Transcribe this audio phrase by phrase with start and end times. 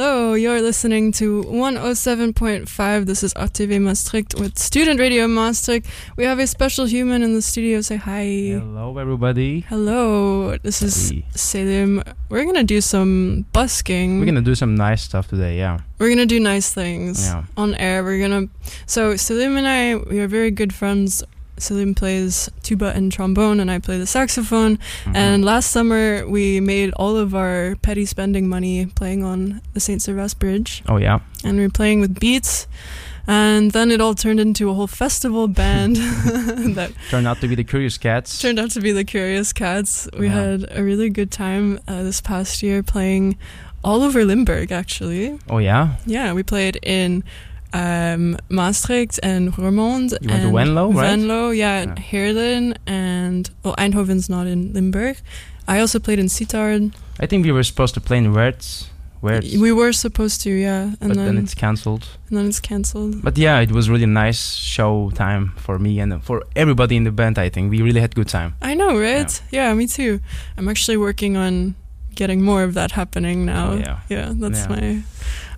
[0.00, 3.04] Hello, you're listening to 107.5.
[3.06, 5.88] This is RTV Maastricht with Student Radio Maastricht.
[6.16, 7.80] We have a special human in the studio.
[7.80, 8.22] Say hi.
[8.62, 9.64] Hello, everybody.
[9.68, 11.24] Hello, this is Hey.
[11.34, 12.04] Selim.
[12.30, 14.20] We're gonna do some busking.
[14.20, 15.80] We're gonna do some nice stuff today, yeah.
[15.98, 17.42] We're gonna do nice things Yeah.
[17.56, 18.04] on air.
[18.04, 18.46] We're gonna.
[18.86, 21.24] So Selim and I, we are very good friends.
[21.62, 24.78] Selim plays tuba and trombone, and I play the saxophone.
[25.04, 25.16] Mhm.
[25.16, 30.00] And last summer, we made all of our petty spending money playing on the St.
[30.00, 32.66] Servaas Bridge, oh yeah, and we were playing with Beats.
[33.30, 35.96] And then it all turned into a whole festival band
[36.76, 38.38] that turned out to be the Curious Cats.
[38.40, 40.08] turned out to be the Curious Cats.
[40.18, 40.32] We Yeah.
[40.32, 43.36] had a really good time uh, this past year playing
[43.84, 45.38] all over Limburg, actually.
[45.50, 47.22] oh yeah, Yeah, we played in
[47.72, 50.12] um, Maastricht and Roermond.
[50.20, 51.18] You went to and Venlo, right?
[51.18, 51.94] Venlo, yeah, Yeah.
[51.96, 55.16] Heerlen, and well, Eindhoven's not in Limburg.
[55.66, 56.94] I also played in Sittard.
[57.20, 58.88] I think we were supposed to play in Wertz,
[59.20, 62.06] Wertz, We were supposed to, yeah, and but then, then it's cancelled.
[62.28, 63.20] and then it's cancelled.
[63.22, 67.10] But yeah, it was really nice show time for me and for everybody in the
[67.12, 67.36] band.
[67.38, 68.54] I think we really had good time.
[68.62, 69.42] I know, right?
[69.50, 69.74] Yeah.
[69.74, 70.20] me too.
[70.56, 71.74] I'm actually working on
[72.14, 73.72] getting more of that happening now.
[73.72, 73.98] Oh, yeah.
[74.08, 74.68] Yeah, that's Yeah.
[74.68, 75.02] my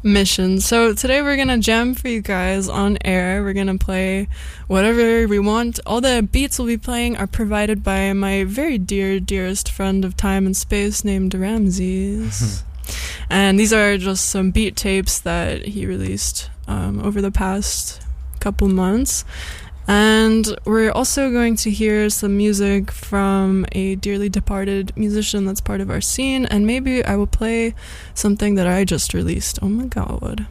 [0.03, 0.61] mission.
[0.61, 3.43] So today we're gonna jam for you guys on air.
[3.43, 4.29] We're gonna play
[4.67, 5.81] whatever we want.
[5.85, 10.17] All the beats we'll be playing are provided by my very dear, dearest friend of
[10.17, 12.65] time and space named Ramses.
[13.31, 18.01] and these are just some beat tapes that he released um, over the past
[18.41, 19.25] couple months.
[19.91, 25.81] And we're also going to hear some music from a dearly departed musician that's part
[25.81, 26.47] of our scene.
[26.47, 27.75] And maybe I will play
[28.15, 29.59] something that I just released.
[29.61, 30.47] Oh my god.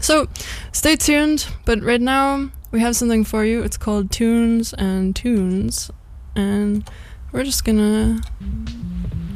[0.00, 0.26] So
[0.72, 1.48] stay tuned.
[1.66, 3.62] But right now, we have something for you.
[3.62, 5.90] It's called Tunes and Tunes.
[6.34, 6.88] And
[7.30, 8.22] we're just gonna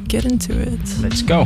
[0.07, 0.79] get into it.
[0.99, 1.45] Let's go.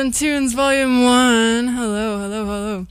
[0.00, 1.68] And Tunes Volume 1.
[1.68, 2.86] Hello, hello, hello.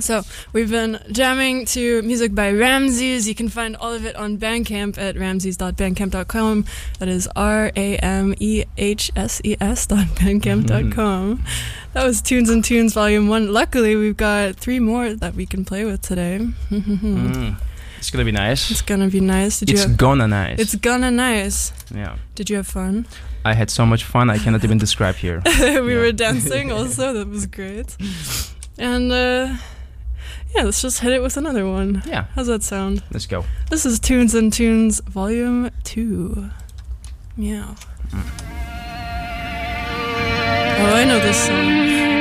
[0.00, 0.22] So,
[0.52, 3.28] we've been jamming to music by Ramses.
[3.28, 6.64] You can find all of it on Bandcamp at ramses.bandcamp.com.
[6.98, 11.44] That is R A M E H S E S dot bandcamp.com.
[11.92, 13.52] That was Tunes and Tunes Volume 1.
[13.52, 16.40] Luckily, we've got three more that we can play with today.
[16.70, 17.56] Mm.
[17.98, 18.70] It's gonna be nice.
[18.70, 19.60] It's gonna be nice.
[19.60, 20.58] Did It's have, gonna nice.
[20.58, 21.72] It's gonna nice.
[21.94, 22.16] yeah.
[22.34, 23.06] Did you have fun?
[23.44, 25.42] I had so much fun I cannot even describe here.
[25.46, 26.00] we Yeah.
[26.00, 27.12] were dancing also.
[27.12, 27.96] That was great.
[28.78, 29.56] And uh,
[30.54, 32.02] yeah, let's just hit it with another one.
[32.06, 33.02] Yeah, How's that sound?
[33.10, 33.44] let's go.
[33.70, 36.50] This is Tunes and Tunes Volume 2.
[37.36, 37.74] Meow.
[40.84, 42.11] Oh, I know this song.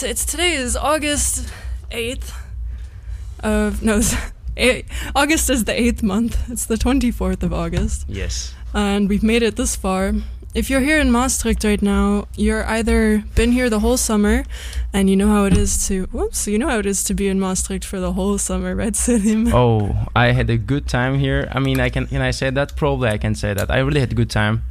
[0.00, 1.52] What's it's today is August
[1.90, 2.32] 8th
[3.40, 4.14] of no it's
[4.56, 6.38] eight, August is the 8th month.
[6.48, 8.54] It's the 24th of August Yes.
[8.72, 10.14] and we've made it this far.
[10.54, 14.44] If you're here in Maastricht right now, you're either been here the whole summer
[14.94, 17.28] and you know how it is to whoops, you know how it is to be
[17.28, 19.48] in Maastricht for the whole summer, right Selim?
[19.52, 21.46] Oh, I had a good time here.
[21.52, 22.74] I mean, I can can I say that?
[22.74, 23.70] Probably I can say that.
[23.70, 24.62] I really had a good time.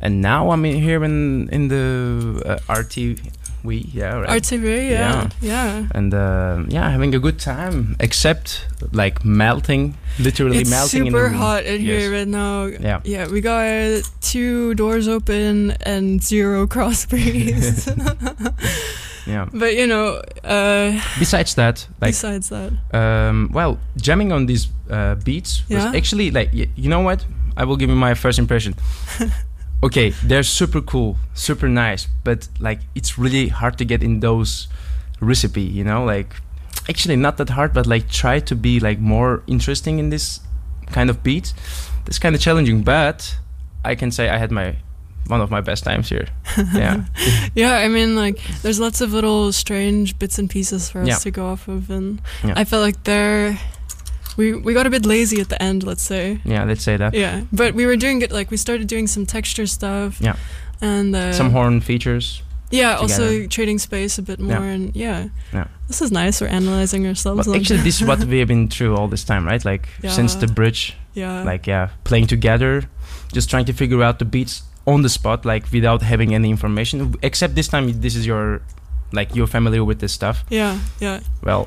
[0.00, 3.18] And now I'm in here in in the uh, RT
[3.64, 4.42] we yeah right.
[4.42, 5.28] RTV, yeah.
[5.40, 5.86] Yeah.
[5.94, 7.96] and uh, yeah, having a good time.
[8.00, 11.06] Except like melting, literally It's melting.
[11.06, 12.00] super in the, hot in Yes.
[12.02, 12.66] here right now.
[12.66, 13.00] Yeah.
[13.04, 17.88] Yeah, we got two doors open and zero cross breeze.
[19.26, 19.46] Yeah.
[19.52, 25.16] but you know, uh, Besides that, like besides that, um, well, jamming on these uh,
[25.16, 25.92] beats was Yeah?
[25.94, 27.26] actually like y- you know what?
[27.56, 28.74] I will give you my first impression.
[29.82, 34.68] okay, they're super cool, super nice, but like it's really hard to get in those
[35.20, 35.62] recipe.
[35.62, 36.34] You know, like
[36.88, 40.40] actually not that hard, but like try to be like more interesting in this
[40.86, 41.52] kind of beat.
[42.06, 43.36] It's kind of challenging, but
[43.84, 44.76] I can say I had my
[45.26, 46.26] one of my best times here.
[46.74, 47.04] yeah,
[47.54, 51.16] yeah, I mean, like, there's lots of little strange bits and pieces for us Yeah.
[51.18, 52.54] to go off of, and Yeah.
[52.56, 53.58] I felt like there,
[54.38, 56.38] we we got a bit lazy at the end, let's say.
[56.44, 56.64] yeah.
[56.68, 57.12] Let's say that.
[57.14, 60.18] Yeah, but we were doing it like we started doing some texture stuff.
[60.20, 60.36] Yeah.
[60.80, 62.42] and uh, Some horn features.
[62.70, 64.74] Yeah, also trading space a bit more, Yeah.
[64.74, 65.66] and yeah, Yeah.
[65.88, 66.40] this is nice.
[66.44, 67.46] We're analyzing ourselves.
[67.46, 69.64] But actually, this is what we have been through all this time, right?
[69.64, 72.82] Like since the bridge, yeah, like yeah, playing together,
[73.34, 77.14] just trying to figure out the beats on the spot, like without having any information.
[77.22, 78.60] Except this time, this is your,
[79.12, 80.44] like you're familiar with this stuff.
[80.50, 81.66] yeah, yeah, Well,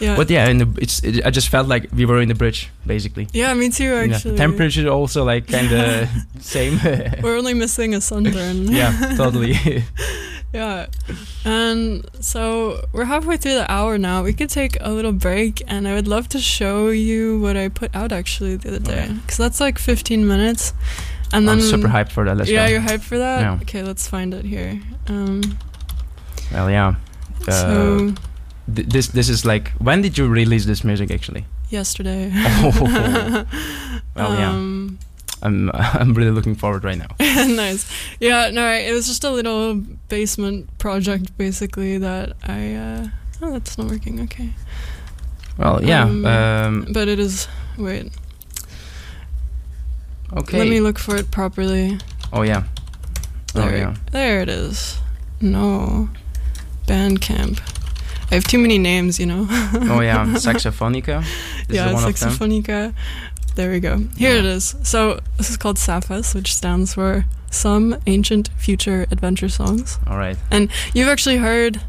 [0.00, 0.16] yeah.
[0.16, 2.70] but yeah, in the, it's it, I just felt like we were in the bridge
[2.86, 3.28] basically.
[3.32, 3.84] yeah, me too.
[3.84, 4.14] Yeah.
[4.14, 6.08] Actually, Temperature also like kind of
[6.40, 6.78] same.
[7.22, 8.68] We're only missing a sunburn.
[8.72, 9.56] yeah, totally.
[10.52, 10.86] yeah.
[11.44, 14.22] And so we're halfway through the hour now.
[14.22, 17.68] We could take a little break, and I would love to show you what I
[17.68, 19.12] put out actually the other day, Okay.
[19.14, 20.72] because that's like 15 minutes.
[21.32, 22.36] And then I'm super hyped for that.
[22.36, 22.72] Let's yeah, go.
[22.72, 23.40] you're hyped for that.
[23.40, 23.58] Yeah.
[23.62, 24.80] Okay, let's find it here.
[25.08, 25.40] Um,
[26.52, 26.96] Well, yeah.
[27.48, 28.14] Uh, so
[28.74, 31.44] th- this this is like when did you release this music actually?
[31.70, 32.30] yesterday.
[32.34, 33.46] Oh.
[34.14, 34.50] Well, yeah.
[34.54, 34.98] um,
[35.42, 35.70] I'm
[36.00, 37.08] I'm really looking forward right now.
[37.46, 37.86] nice.
[38.20, 39.74] Yeah, no, it was just a little
[40.08, 42.74] basement project basically that I.
[42.74, 43.08] Uh,
[43.40, 44.20] oh, that's not working.
[44.20, 44.52] Okay,
[45.56, 46.04] Well, yeah.
[46.04, 47.48] Um, Um, but it is.
[47.78, 48.12] Wait,
[50.36, 50.58] okay.
[50.58, 51.98] let me look for it properly.
[52.32, 52.64] oh yeah.
[53.54, 53.94] Oh There, yeah.
[54.12, 54.98] there it is.
[55.40, 56.08] No,
[56.86, 57.60] Bandcamp.
[58.30, 59.46] I have too many names, you know.
[59.50, 60.24] Oh yeah.
[60.36, 61.22] Saxophonica.
[61.68, 62.30] This yeah, is one of them.
[62.30, 62.94] Saxophonica.
[63.54, 63.98] There we go.
[64.16, 64.50] Here it Yeah.
[64.52, 64.74] is.
[64.82, 69.98] So this is called SAFAS, which stands for Some Ancient Future Adventure Songs.
[70.06, 70.38] All right.
[70.50, 71.82] And you've actually heard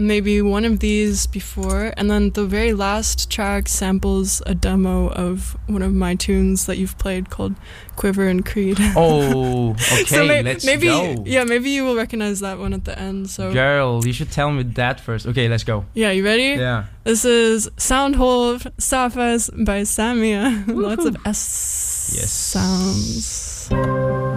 [0.00, 5.56] maybe one of these before, and then the very last track samples a demo of
[5.66, 7.54] one of my tunes that you've played called
[7.96, 8.78] Quiver and Creed.
[8.96, 10.04] Oh, okay.
[10.04, 11.22] so may- let's maybe, go.
[11.26, 13.30] yeah, maybe you will recognize that one at the end.
[13.30, 15.26] So Girl, you should tell me that first.
[15.26, 15.84] Okay, let's go.
[15.94, 16.58] yeah, you ready?
[16.60, 16.84] Yeah.
[17.04, 20.66] This is Soundhold Safas by Samia.
[20.74, 22.30] Lots of S Yes.
[22.32, 24.29] sounds.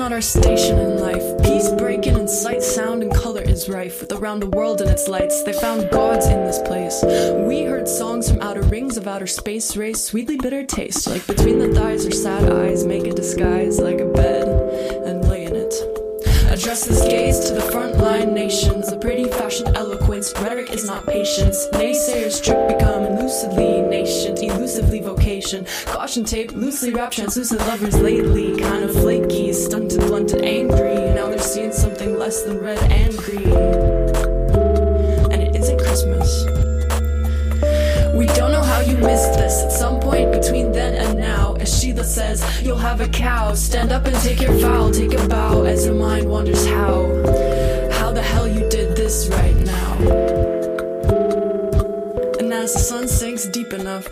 [0.00, 1.42] Not our station in life.
[1.42, 4.00] Peace breaking in sight, sound, and color is rife.
[4.00, 7.04] With around the world and its lights, they found gods in this place.
[7.46, 11.06] We heard songs from outer rings of outer space, race sweetly bitter taste.
[11.06, 14.48] Like between the thighs or sad eyes, make a disguise like a bed
[15.04, 15.74] and lay in it.
[16.50, 18.90] Address this gaze to the frontline nations.
[18.90, 20.32] A pretty fashioned eloquence.
[20.40, 21.68] Rhetoric is not patience.
[21.72, 25.64] Naysayers trip become elusively nation, elusively vocation.
[25.84, 28.56] Caution tape, loosely wrapped, translucent lovers lately.
[28.58, 28.94] Kind of
[29.50, 30.94] flaky, stunted, blunted, angry.
[31.14, 33.52] Now they're seeing something less than red and green.
[35.32, 36.44] And it isn't Christmas.
[38.14, 39.62] We don't know how you missed this.
[39.62, 43.54] At some point between then and now, as Sheila says, you'll have a cow.
[43.54, 47.06] Stand up and take your vow, take a bow as your mind wonders how.
[47.98, 49.94] How the hell you did this right now.
[52.38, 54.08] And as the sun sinks deep enough,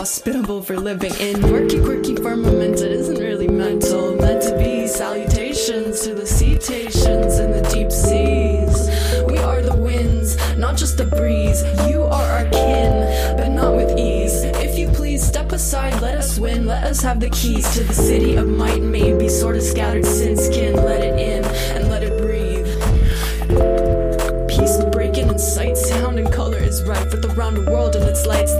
[0.00, 2.80] hospitable for living in murky, quirky firmament.
[2.80, 8.88] It isn't really mental, meant to be salutations to the cetaceans in the deep seas.
[9.28, 11.62] We are the winds, not just the breeze.
[11.86, 14.42] You are our kin, but not with ease.
[14.64, 16.64] If you please step aside, let us win.
[16.64, 18.80] Let us have the keys to the city of might.
[18.80, 20.76] Maybe sort of scattered sin skin.
[20.76, 21.49] Let it in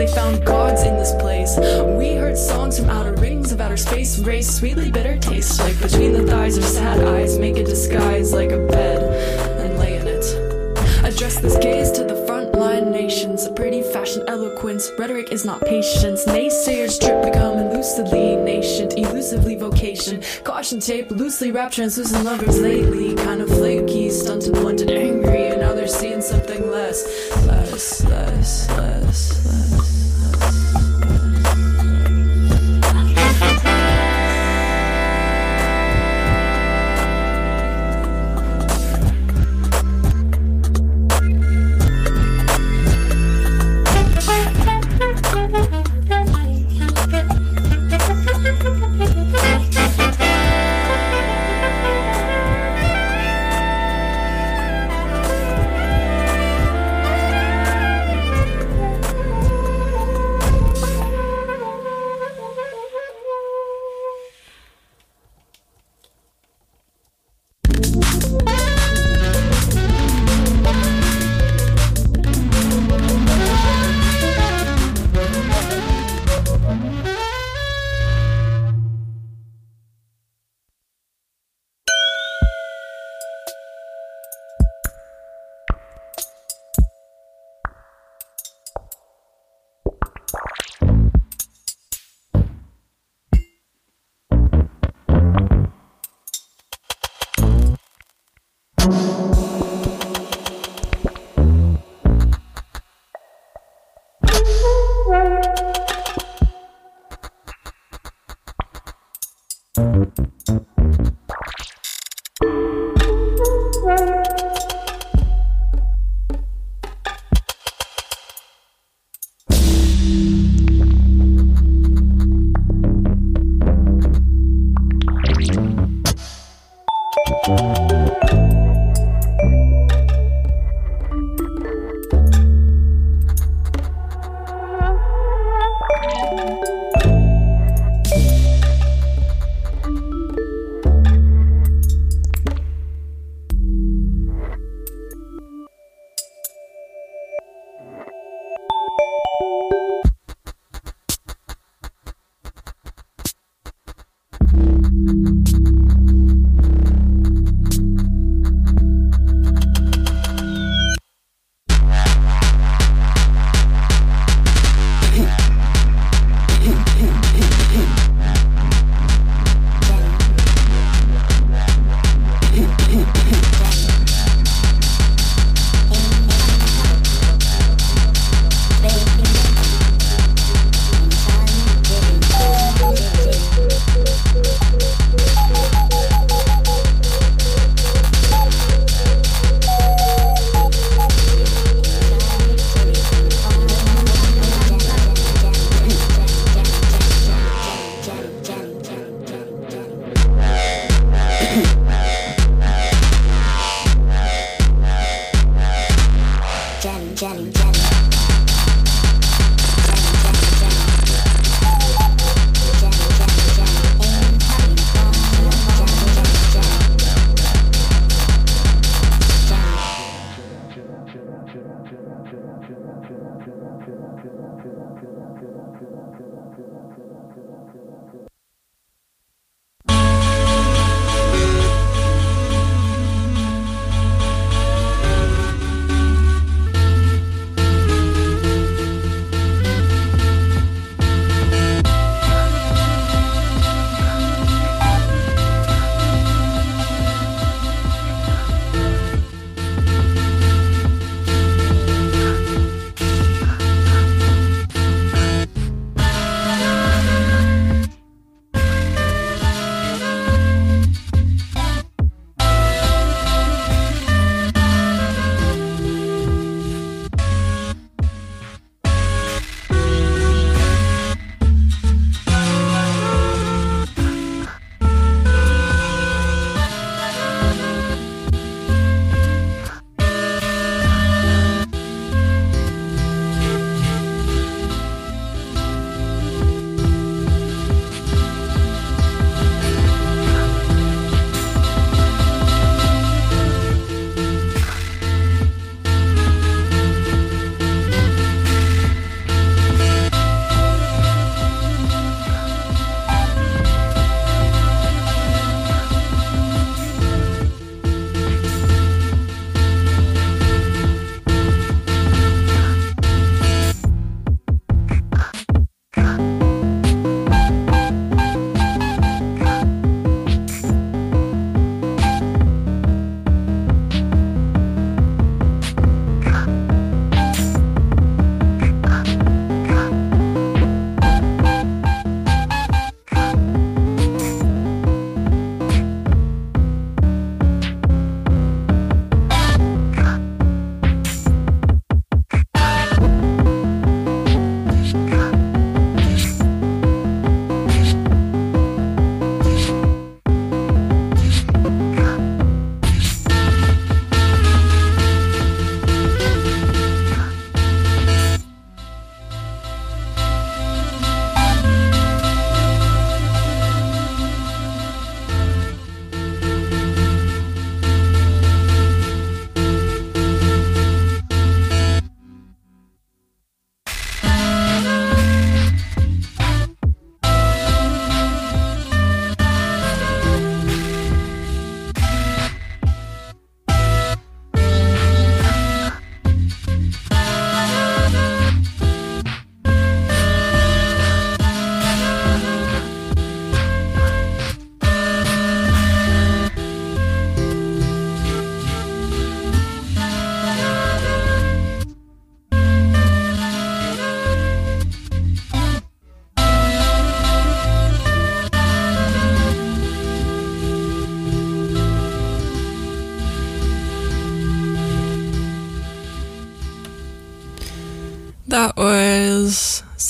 [0.01, 1.59] They found gods in this place.
[1.99, 5.61] We heard songs from outer rings of outer space, race sweetly bitter taste.
[5.61, 9.03] Like between the thighs or sad eyes, make a disguise like a bed
[9.61, 10.25] and lay in it.
[11.05, 13.45] Address this gaze to the frontline nations.
[13.45, 14.91] A pretty fashion eloquence.
[14.99, 16.25] Rhetoric is not patience.
[16.25, 20.23] Naysayers trip become elusively nation, elusively vocation.
[20.45, 23.15] Caution tape, loosely wrapped, translucent lovers lately.
[23.17, 25.49] Kind of flaky, stunted, blunted, angry.
[25.49, 27.05] And now they're seeing something less,
[27.81, 30.10] less, less, less, less.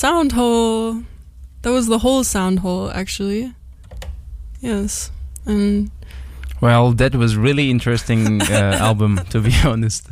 [0.01, 1.03] Sound Hole.
[1.61, 3.53] That was the whole Sound Hole, actually.
[4.59, 5.11] Yes.
[5.45, 5.91] And
[6.59, 10.07] Well, that was really interesting uh, album, to be honest.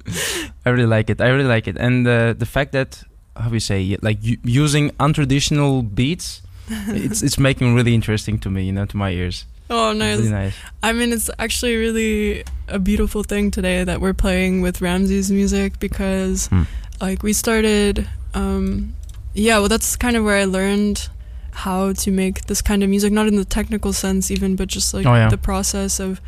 [0.66, 1.20] I really like it.
[1.20, 3.02] I really like it, and uh, the fact that
[3.34, 6.42] how we say like using untraditional beats,
[6.88, 9.46] it's it's making really interesting to me, you know, to my ears.
[9.70, 10.18] oh, nice.
[10.18, 10.54] Really nice.
[10.82, 15.78] I mean, it's actually really a beautiful thing today that we're playing with Ramses' music
[15.78, 16.64] because, Hmm.
[17.00, 18.06] like, we started.
[18.34, 18.92] Um,
[19.34, 21.08] yeah, well, that's kind of where I learned
[21.52, 24.94] how to make this kind of music, not in the technical sense, even, but just
[24.94, 25.28] like Oh, yeah.
[25.28, 26.20] the process of,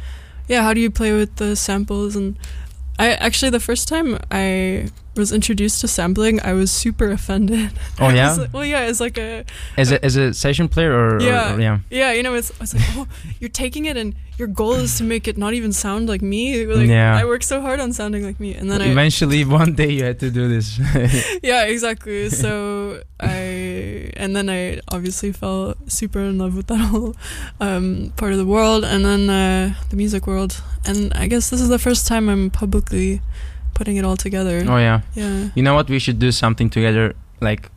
[0.48, 2.14] yeah, how do you play with the samples?
[2.16, 2.36] And
[2.98, 7.70] I actually, the first time I was introduced to sampling, I was super offended.
[8.00, 9.44] Oh yeah, like- well, yeah, it's like a
[9.76, 11.54] as a as a session player or, or- Yeah.
[11.56, 11.78] or yeah.
[11.90, 13.06] yeah, you know, it's, it's like, oh,
[13.40, 16.66] you're taking it and your goal is to make it not even sound like me.
[16.66, 17.16] Like, Yeah.
[17.16, 18.52] I worked so hard on sounding like me.
[18.54, 20.76] And then I, Eventually, one day you had to do this.
[21.42, 22.28] yeah, exactly.
[22.30, 27.14] So I, and then I obviously fell super in love with that whole
[27.60, 30.60] um, part of the world and then uh, the music world.
[30.84, 33.20] And I guess this is the first time I'm publicly
[33.74, 34.64] putting it all together.
[34.66, 35.00] oh yeah.
[35.14, 35.50] Yeah.
[35.54, 35.88] You know what?
[35.88, 37.70] We should do something together, like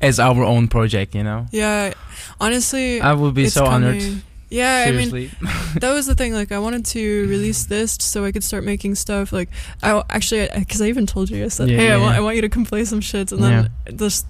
[0.00, 1.14] as our own project.
[1.14, 1.46] You know.
[1.50, 1.92] Yeah.
[2.40, 4.00] Honestly, I would be so honored.
[4.00, 4.22] coming.
[4.52, 5.30] Yeah, I mean,
[5.80, 6.34] that was the thing.
[6.34, 9.32] Like, I wanted to release this so I could start making stuff.
[9.32, 9.48] Like,
[9.80, 12.18] I actually, because I even told you, I said, Yeah, "Hey, I, want, yeah.
[12.18, 14.26] I want you to come play some shits," and then just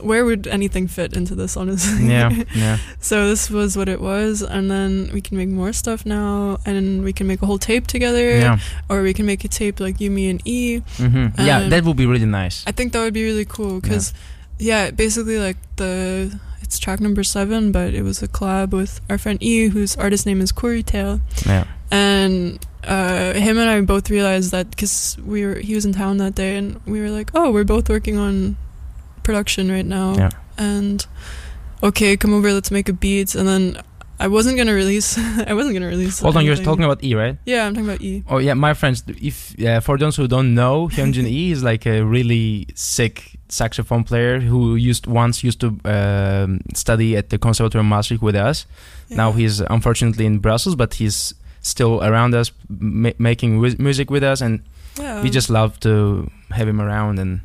[0.00, 2.06] where would anything fit into this, honestly?
[2.08, 2.78] yeah, yeah.
[3.00, 7.02] so this was what it was, and then we can make more stuff now, and
[7.04, 8.58] we can make a whole tape together, Yeah.
[8.88, 10.78] or we can make a tape like you, me, and E.
[10.96, 12.64] hmm yeah, Um, that would be really nice.
[12.66, 14.12] I think that would be really cool because,
[14.58, 14.90] yeah.
[14.90, 19.38] basically like the it's track number seven, but it was a collab with our friend
[19.42, 21.64] E, whose artist name is Corey Tail, Yeah.
[21.90, 26.18] and uh, him and I both realized that because we were he was in town
[26.18, 28.56] that day, and we were like, oh, we're both working on
[29.24, 30.30] production right now, Yeah.
[30.58, 31.04] and
[31.82, 33.82] okay, come over, let's make a beat, and then.
[34.16, 35.18] I wasn't gonna release.
[35.50, 36.20] I wasn't gonna release.
[36.20, 37.36] Hold on, you're talking about E, right?
[37.46, 38.22] Yeah, I'm talking about E.
[38.28, 39.02] Oh yeah, my friends.
[39.08, 44.04] If uh, for those who don't know, Hyunjin E is like a really sick saxophone
[44.04, 48.66] player who used once used to um, study at the Conservatoire of Maastricht with us.
[49.10, 54.40] Now he's unfortunately in Brussels, but he's still around us, ma- making music with us,
[54.40, 54.60] and
[54.96, 55.22] Yeah.
[55.24, 57.18] we just love to have him around.
[57.18, 57.40] And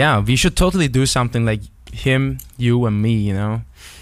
[0.00, 3.14] yeah, we should totally do something like him, you, and me.
[3.28, 3.52] You know,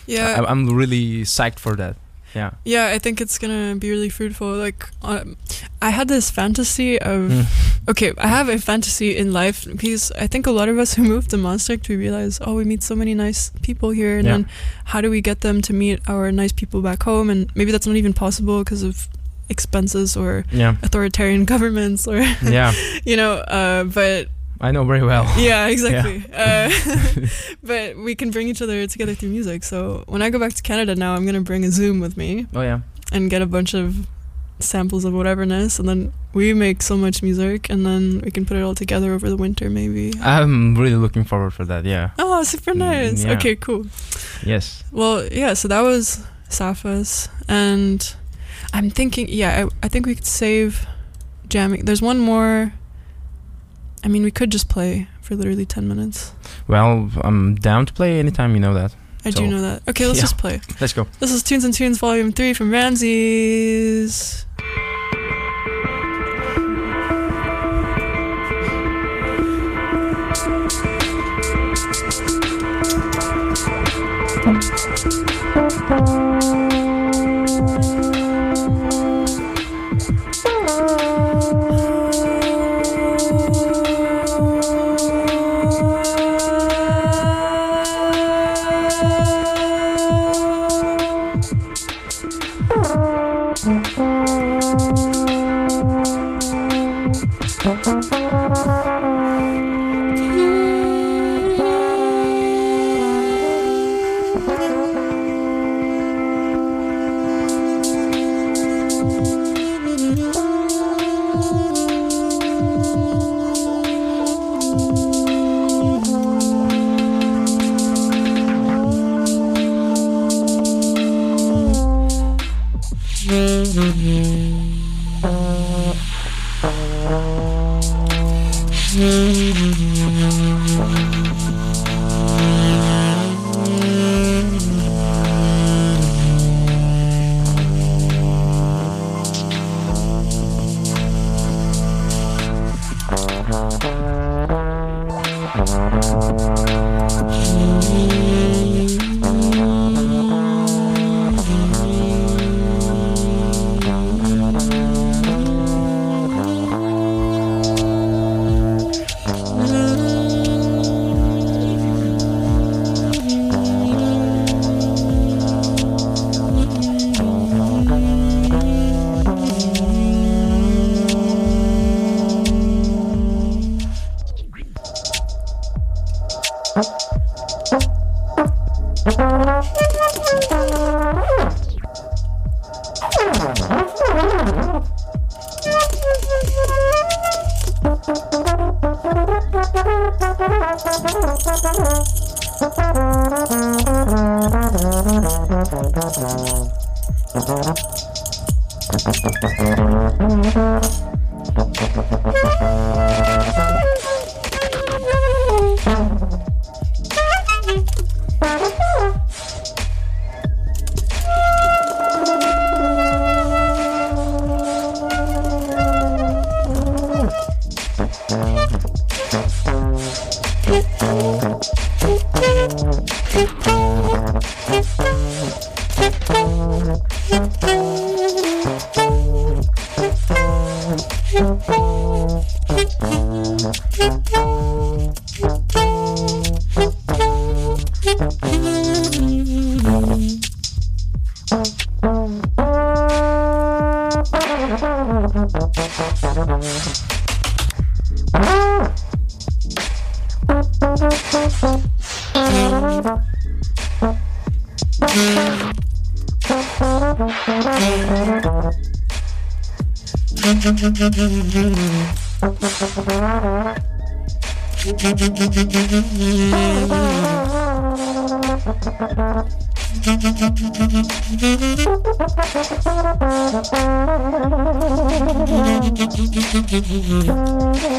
[0.07, 0.37] yeah.
[0.41, 1.95] I- I'm really psyched for that.
[2.37, 2.51] Yeah.
[2.65, 4.59] Yeah, I think it's gonna be really fruitful.
[4.67, 5.37] Like, um,
[5.81, 7.45] I had this fantasy of Mm.
[7.91, 11.03] okay, I have a fantasy in life because I think a lot of us who
[11.05, 14.33] moved to Maastricht we realize, oh, we meet so many nice people here, and Yeah.
[14.35, 14.47] then
[14.91, 17.31] how do we get them to meet our nice people back home?
[17.33, 19.07] And maybe that's not even possible because of
[19.49, 20.75] expenses or Yeah.
[20.83, 22.73] authoritarian governments or Yeah.
[23.07, 23.33] you know.
[23.47, 24.27] Uh, but
[24.61, 25.25] I know very well.
[25.39, 26.25] yeah, exactly.
[26.35, 26.71] Uh,
[27.63, 29.65] but we can bring each other together through music.
[29.65, 32.47] So when I go back to Canada now, I'm gonna bring a Zoom with me
[32.55, 32.81] Oh yeah.
[33.13, 34.07] and get a bunch of
[34.61, 38.57] samples of whateverness and then we make so much music and then we can put
[38.57, 41.85] it all together over the winter maybe I'm really looking forward for that.
[41.85, 42.11] Yeah.
[42.19, 43.33] oh super Mm, nice yeah.
[43.33, 43.85] okay cool
[44.47, 44.85] Yes.
[44.93, 48.15] well yeah so that was Safas and
[48.73, 50.87] I'm thinking yeah I, I think we could save
[51.49, 52.73] jamming there's one more
[54.05, 56.33] I mean we could just play for literally 10 minutes
[56.69, 58.55] Well, I'm down to play anytime.
[58.55, 58.95] You know that.
[59.25, 60.23] I So- do know that okay let's Yeah.
[60.25, 61.07] just play Let's go.
[61.21, 64.45] this is Tunes and Tunes volume 3 from Ramses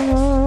[0.08, 0.45] Oh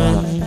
[0.00, 0.40] yeah.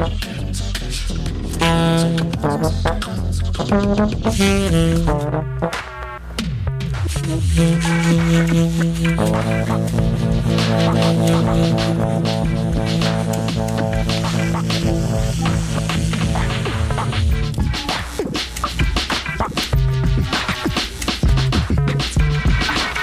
[0.00, 0.47] Yeah,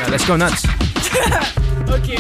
[0.10, 0.66] let's go nuts.
[1.88, 2.18] Okay.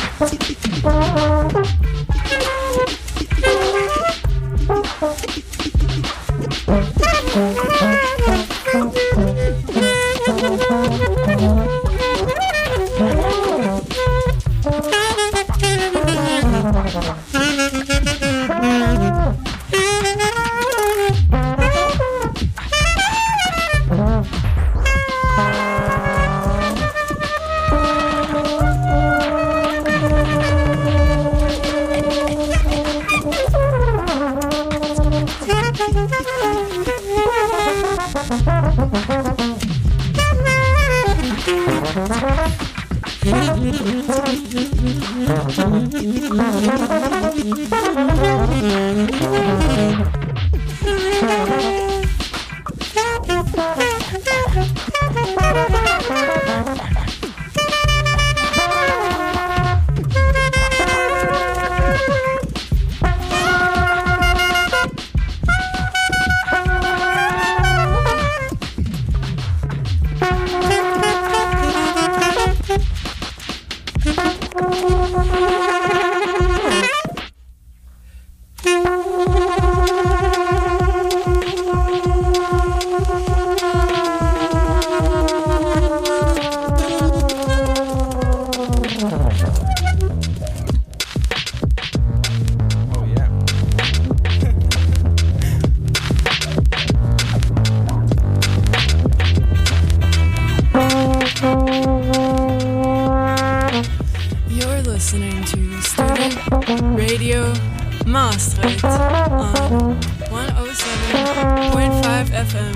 [108.05, 109.97] Maastricht on
[110.29, 112.75] 107.5 FM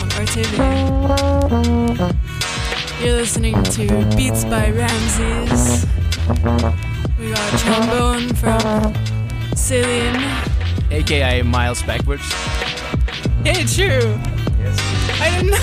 [0.00, 0.56] on RTV.
[3.04, 5.84] You're listening to Beats by Ramses.
[7.18, 8.94] We got trombone from
[9.54, 10.16] Celine.
[10.90, 12.22] AKA Miles backwards.
[13.44, 14.18] Hey, true.
[14.58, 14.78] Yes.
[15.20, 15.58] I didn't know.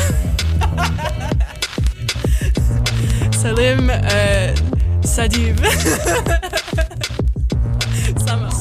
[3.32, 4.54] Salim euh,
[5.02, 5.58] Sadib.
[8.30, 8.56] Ça marche.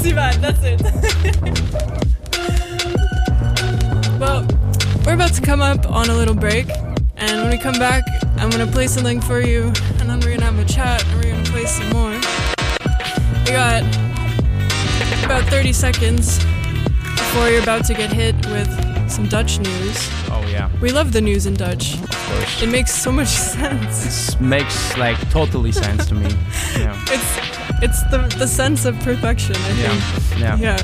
[0.00, 0.80] Sivad, that's it.
[4.20, 4.46] well,
[5.04, 6.68] we're about to come up on a little break,
[7.16, 8.04] and when we come back,
[8.36, 11.32] I'm gonna play something for you, and then we're gonna have a chat, and we're
[11.32, 12.12] gonna play some more.
[13.46, 13.82] We got
[15.24, 16.38] about 30 seconds
[17.02, 18.68] before you're about to get hit with
[19.10, 20.08] some Dutch news.
[20.30, 20.70] Oh yeah.
[20.80, 21.94] We love the news in Dutch.
[21.94, 22.62] Of course.
[22.62, 23.26] It makes so much
[23.58, 24.34] sense.
[24.34, 26.30] It makes like totally sense to me.
[26.78, 26.94] Yeah.
[27.08, 27.49] It's
[27.82, 30.00] it's the the sense of perfection, I Yeah.
[30.00, 30.40] think.
[30.40, 30.56] Yeah.
[30.58, 30.82] Yeah.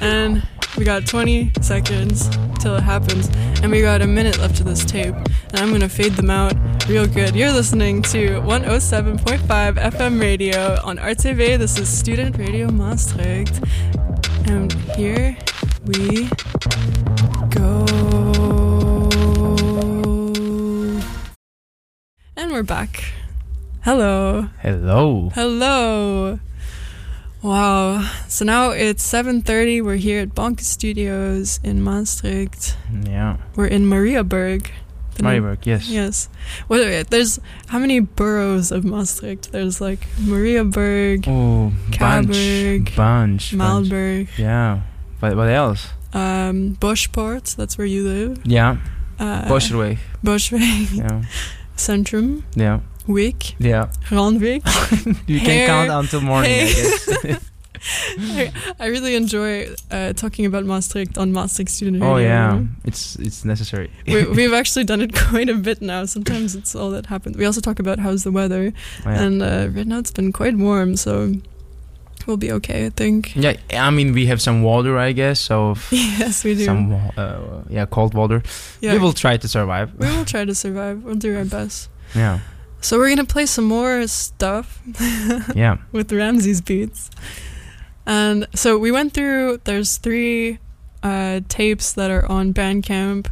[0.00, 0.42] And
[0.76, 2.28] we got 20 seconds
[2.60, 3.28] till it happens,
[3.62, 6.54] and we got a minute left of this tape, and I'm gonna fade them out
[6.88, 7.34] real good.
[7.34, 11.56] You're listening to 107.5 FM radio on RTV.
[11.58, 13.60] This is Student Radio Maastricht,
[14.46, 15.36] and here
[15.86, 16.28] we
[17.50, 17.84] go.
[22.36, 23.04] And we're back.
[23.82, 24.48] Hello.
[24.60, 25.30] Hello.
[25.34, 26.38] Hello.
[27.42, 28.02] Wow.
[28.28, 29.82] So now it's 7:30.
[29.82, 32.76] We're here at Bonke Studios in Maastricht.
[33.08, 33.38] Yeah.
[33.56, 34.70] We're in Mariaberg.
[35.18, 35.88] Mariaberg, yes.
[35.90, 36.28] Yes.
[36.66, 39.52] What there's how many boroughs of Maastricht?
[39.52, 42.28] There's like Mariaberg, Oh, bunch.
[42.28, 42.96] Caberg, Bunch.
[42.96, 43.90] bunch.
[43.90, 44.80] Malberg, Yeah.
[45.20, 45.88] What, what else?
[46.14, 48.40] um, Boschpoort, that's where you live.
[48.46, 48.78] Yeah.
[49.18, 49.98] Uh, Boschweg.
[50.24, 51.22] Boschweg, Yeah.
[51.76, 52.80] Centrum, Yeah.
[53.12, 53.88] Wyck, Yeah.
[54.10, 54.62] Randwyck.
[55.26, 55.66] You Heer.
[55.66, 57.40] can count until morning, I guess.
[58.18, 62.14] I, I really enjoy uh, talking about Maastricht on Maastricht Student Radio.
[62.14, 62.62] oh yeah.
[62.84, 63.90] It's it's necessary.
[64.06, 66.04] we, we've actually done it quite a bit now.
[66.04, 67.36] Sometimes it's all that happens.
[67.38, 68.72] We also talk about how's the weather,
[69.06, 69.22] Oh, yeah.
[69.22, 71.32] and uh, right now it's been quite warm, so
[72.26, 73.34] we'll be okay, I think.
[73.34, 75.40] yeah, I mean we have some water, I guess.
[75.40, 76.64] So yes, we do.
[76.66, 78.42] some uh, yeah, cold water.
[78.82, 79.88] yeah, We will try to survive.
[79.98, 81.02] we will try to survive.
[81.02, 81.88] We'll do our best.
[82.14, 82.40] Yeah.
[82.80, 84.80] So we're gonna play some more stuff
[85.54, 85.78] Yeah.
[85.92, 87.10] with Ramses' beats,
[88.06, 89.60] and so we went through.
[89.64, 90.58] There's three
[91.02, 93.26] uh, tapes that are on Bandcamp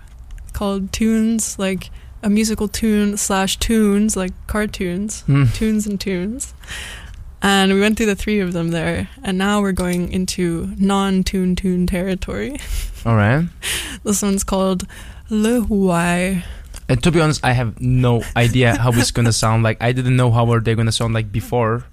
[0.53, 1.91] called tunes, like
[2.23, 5.23] a musical tune slash tunes, like cartoons.
[5.23, 5.45] Hmm.
[5.55, 6.53] tunes and tunes.
[7.41, 11.55] And we went through the three of them there, and now we're going into non-tune
[11.57, 12.59] tune territory.
[13.07, 13.47] All right.
[14.05, 14.87] This one's called
[15.31, 16.43] Le Huai.
[16.89, 19.76] And to be honest, I have no idea how it's gonna sound like.
[19.80, 21.84] I didn't know how were they gonna sound like before.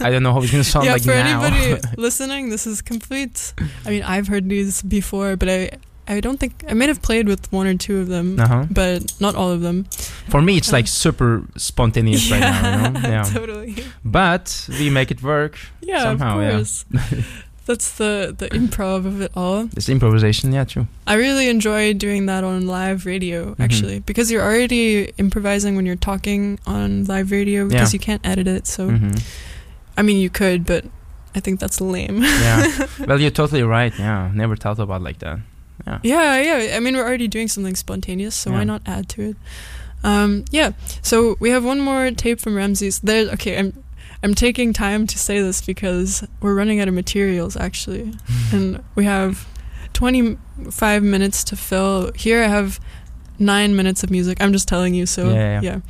[0.00, 1.42] I don't know how it's gonna sound yeah, like for now.
[1.42, 3.54] anybody listening, this is complete.
[3.86, 5.70] I mean, I've heard these before, but I
[6.08, 8.66] I don't think I might have played with one or two of them, uh-huh.
[8.70, 9.84] but not all of them.
[10.28, 12.86] For me, it's like super spontaneous right now.
[12.86, 13.00] You know?
[13.08, 13.22] Yeah.
[13.22, 13.84] totally.
[14.04, 15.58] But we make it work.
[15.80, 16.48] Yeah, Somehow, yeah.
[16.48, 16.84] of course.
[17.66, 19.68] That's the the improv of it all.
[19.76, 20.52] It's improvisation.
[20.52, 20.86] Yeah, true.
[21.06, 23.60] I really enjoy doing that on live radio, Mhm.
[23.60, 27.98] actually, because you're already improvising when you're talking on live radio because Yeah.
[27.98, 28.66] you can't edit it.
[28.66, 29.12] So, hmm
[29.96, 30.84] I mean, you could, but
[31.36, 32.22] I think that's lame.
[32.22, 32.86] Yeah.
[33.06, 33.92] well, you're totally right.
[33.98, 34.30] Yeah.
[34.34, 35.38] Never thought about like that.
[35.86, 35.98] Yeah.
[36.02, 36.76] yeah, yeah.
[36.76, 39.36] I mean, we're already doing something spontaneous, so why not add to it?
[40.04, 40.72] Um, yeah.
[41.02, 42.98] So we have one more tape from Ramses.
[43.00, 43.28] There.
[43.34, 43.72] Okay, I'm.
[44.22, 48.12] I'm taking time to say this because we're running out of materials actually,
[48.52, 49.46] and we have
[49.94, 52.12] 25 minutes to fill.
[52.12, 52.80] Here I have
[53.38, 54.38] nine minutes of music.
[54.40, 55.06] I'm just telling you.
[55.06, 55.80] So Yeah, yeah.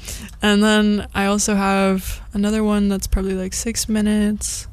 [0.41, 4.67] And then I also have another one that's probably like six minutes.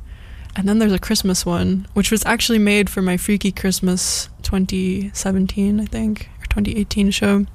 [0.55, 5.80] And then there's a Christmas one, which was actually made for my Freaky Christmas 2017,
[5.80, 7.45] I think, or 2018 show.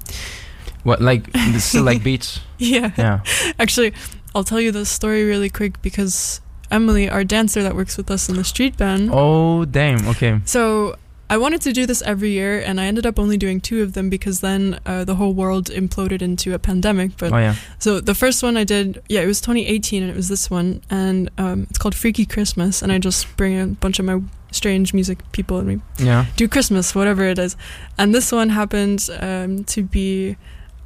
[0.83, 1.27] What like
[1.57, 2.39] still like beats?
[2.57, 2.91] Yeah.
[2.97, 3.21] Yeah.
[3.59, 3.93] Actually,
[4.35, 8.27] I'll tell you the story really quick because Emily, our dancer that works with us
[8.29, 9.09] in the street band.
[9.13, 10.05] Oh damn.
[10.09, 10.39] Okay.
[10.45, 10.95] So
[11.29, 13.93] I wanted to do this every year, and I ended up only doing two of
[13.93, 17.17] them because then uh, the whole world imploded into a pandemic.
[17.17, 17.55] But Oh yeah.
[17.79, 20.81] so the first one I did, yeah, it was 2018, and it was this one,
[20.89, 24.21] and um, it's called Freaky Christmas, and I just bring a bunch of my
[24.51, 26.25] strange music people and we Yeah.
[26.37, 27.57] do Christmas, whatever it is.
[27.97, 30.37] And this one happened um, to be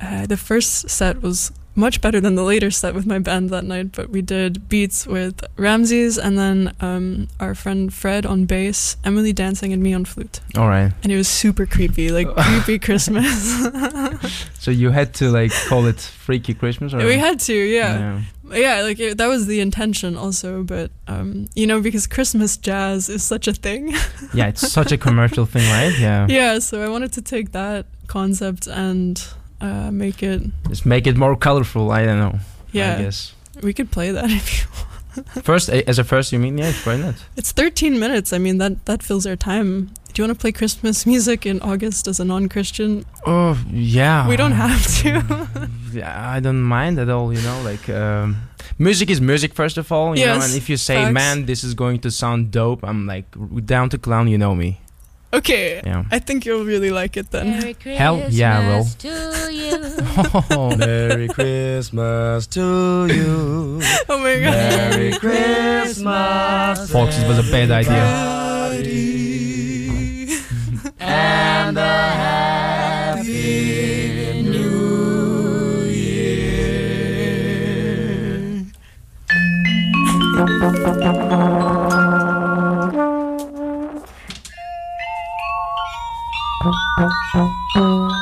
[0.01, 3.63] uh, the first set was much better than the later set with my band that
[3.63, 8.97] night, but we did beats with Ramses and then um, our friend Fred on bass,
[9.03, 10.41] Emily dancing, and me on flute.
[10.57, 10.91] All right.
[11.03, 13.67] And it was super creepy, like creepy Christmas.
[14.59, 17.97] So you had to like call it Freaky Christmas, or we had to, yeah.
[17.99, 18.21] yeah.
[18.51, 23.09] Yeah, like it, that was the intention also, but um, you know, because Christmas jazz
[23.09, 23.93] is such a thing.
[24.33, 25.95] Yeah, it's such a commercial thing, right?
[25.99, 26.27] Yeah.
[26.29, 29.25] yeah, so I wanted to take that concept and
[29.61, 30.41] uh, make it.
[30.69, 31.91] Just make it more colorful.
[31.91, 32.39] I don't know.
[32.71, 32.97] Yeah.
[32.97, 33.33] I guess.
[33.63, 34.67] we could play that if you.
[34.69, 34.85] want.
[35.43, 36.57] First, as a first, you mean?
[36.57, 37.15] Yeah, why not?
[37.35, 38.31] It's 13 minutes.
[38.31, 39.89] I mean that that fills our time.
[40.13, 43.05] Do you want to play Christmas music in August as a non-Christian?
[43.25, 44.27] Oh yeah.
[44.29, 45.69] We don't have to.
[45.93, 47.33] yeah, I don't mind at all.
[47.33, 48.37] You know, like um,
[48.77, 50.15] music is music first of all.
[50.17, 51.13] You know, Yes, and if you say, facts.
[51.13, 53.25] "Man, this is going to sound dope," I'm like
[53.65, 54.27] down to clown.
[54.27, 54.79] You know me.
[55.33, 56.03] Okay, Yeah.
[56.11, 57.75] I think you'll really like it then.
[57.83, 58.83] Hell, yeah, well.
[58.83, 59.09] Christmas to
[59.53, 59.69] you.
[60.51, 63.81] Oh, Merry Christmas to you.
[64.09, 64.53] Oh my god.
[64.53, 66.89] Merry Christmas.
[66.91, 68.09] folks, it was a bad idea.
[71.01, 71.81] And a
[73.21, 76.89] happy new year.
[86.99, 88.18] 嗯嗯嗯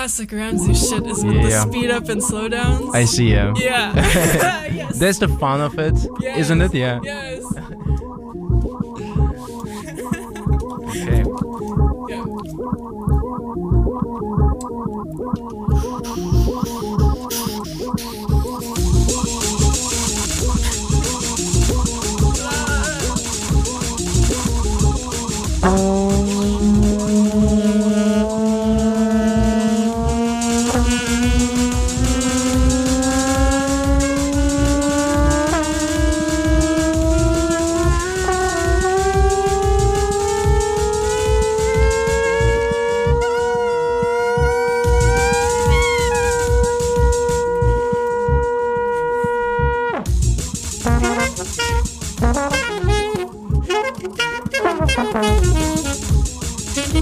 [0.00, 1.42] classic Ramsey shit, is with Yeah.
[1.42, 2.94] the speed up and slow downs.
[2.94, 3.52] I see, yeah.
[3.54, 3.92] Yeah.
[4.80, 4.98] yes.
[4.98, 6.48] That's the fun of it, Yes.
[6.48, 6.74] not it?
[6.74, 7.00] Yeah.
[7.02, 7.29] Yes.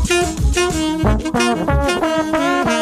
[0.00, 0.10] Thank
[2.72, 2.77] you.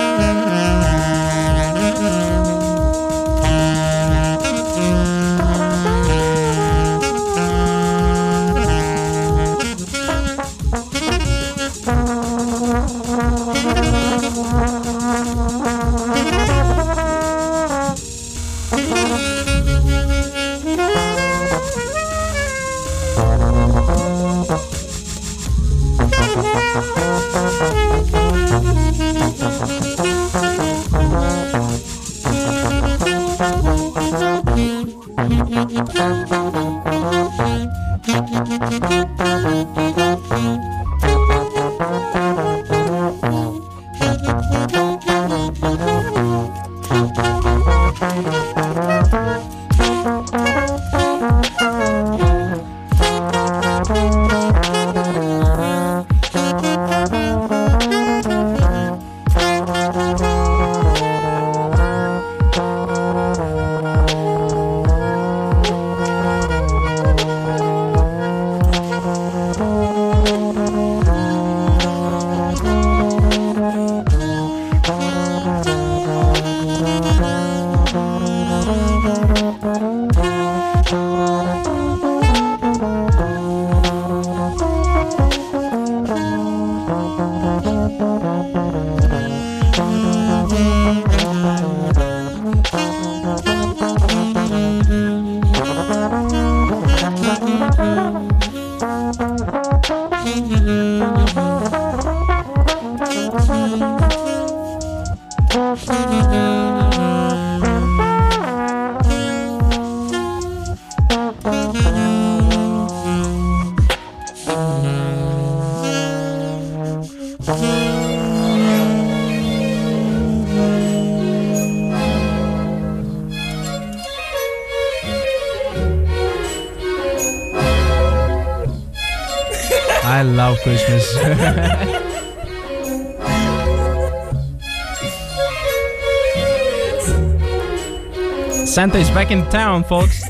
[139.17, 140.26] Back in town, folks.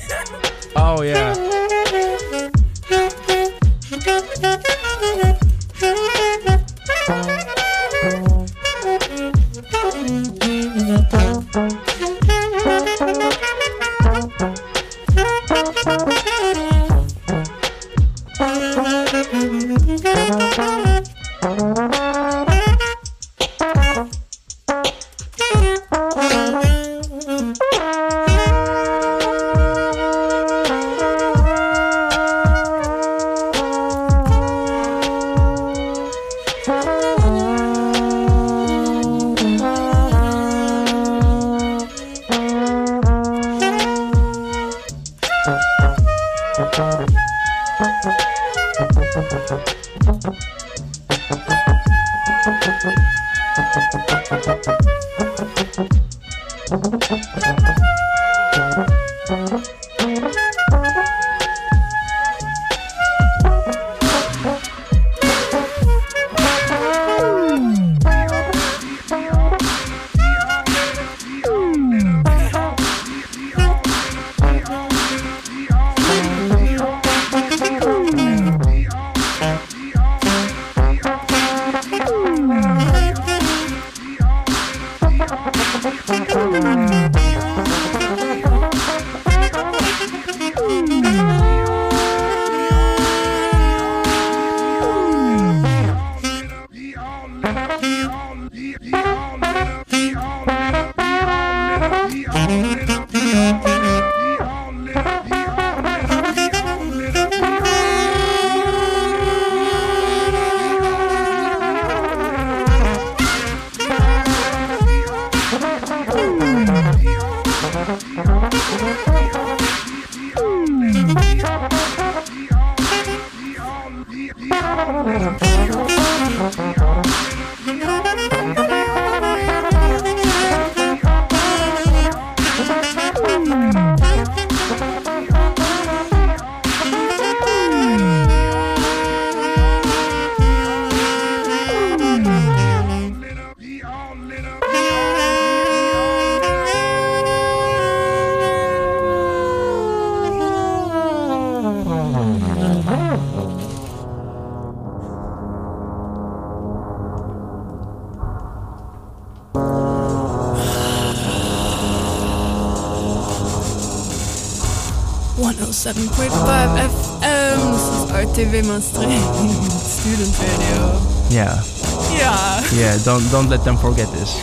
[173.17, 174.37] Don't don't let them forget this.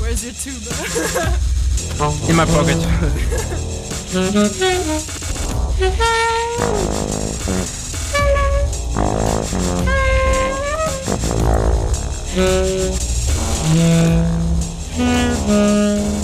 [0.00, 0.72] Where's your tuba?
[2.30, 2.78] In my pocket.
[15.92, 16.16] Oh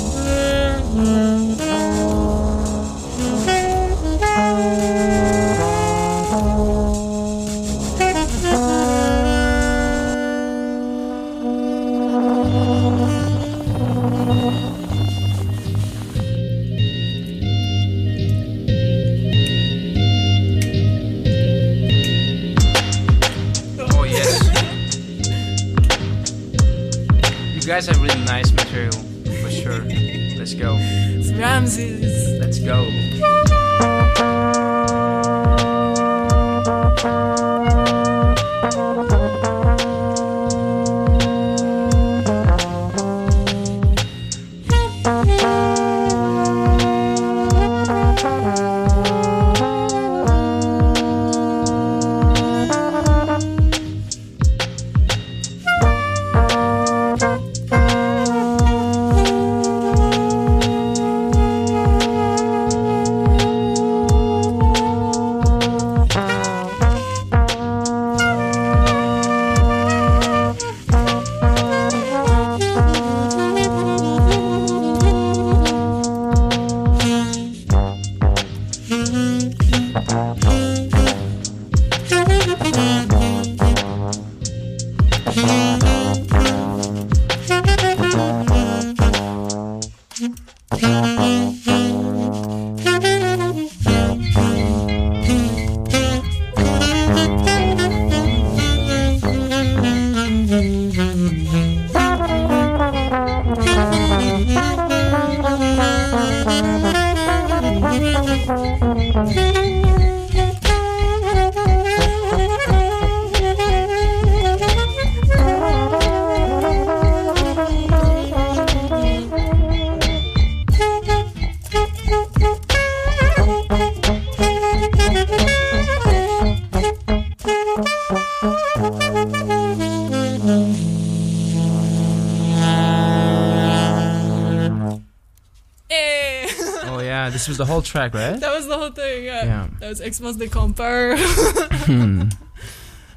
[137.58, 138.38] was the whole track, right?
[138.44, 139.24] that was the whole thing.
[139.24, 139.44] Yeah.
[139.44, 139.68] Yeah.
[139.80, 141.16] That was Xmas de Compare.
[141.18, 142.28] Hmm.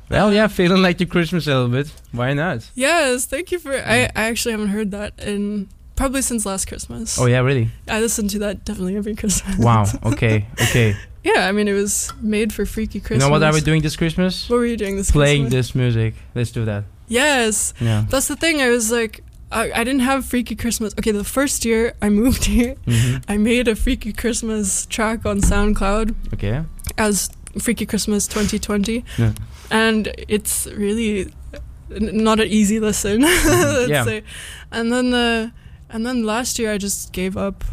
[0.10, 1.94] Well, yeah, feeling like the Christmas a little bit.
[2.12, 2.68] Why not?
[2.74, 3.26] yes.
[3.28, 3.74] Thank you for.
[3.74, 7.20] I, I actually haven't heard that in probably since last Christmas.
[7.20, 7.70] Oh yeah, really?
[7.88, 9.56] I listen to that definitely every Christmas.
[9.60, 9.86] Wow.
[10.04, 10.48] Okay.
[10.60, 10.96] Okay.
[11.24, 13.24] Yeah, I mean it was made for Freaky Christmas.
[13.24, 14.50] You know what are we doing this Christmas?
[14.50, 15.68] What were you doing this Playing Christmas?
[15.68, 16.14] this music.
[16.34, 16.86] Let's do that.
[17.08, 18.06] Yes, Yeah.
[18.10, 18.62] that's the thing.
[18.62, 19.22] I was like,
[19.52, 20.94] I, I didn't have Freaky Christmas.
[21.00, 25.42] Okay, the first year I moved here, hmm I made a Freaky Christmas track on
[25.42, 26.64] SoundCloud Okay.
[26.98, 29.34] as Freaky Christmas 2020, Yeah.
[29.72, 31.34] and it's really
[31.90, 33.22] not an easy listen.
[33.22, 34.06] let's Yeah.
[34.06, 34.24] say.
[34.72, 35.52] And then the
[35.92, 37.64] and then last year I just gave up.